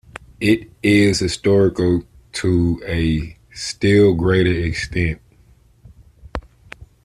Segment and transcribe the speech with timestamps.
[0.39, 2.01] It is historical
[2.31, 5.21] to a still greater extent.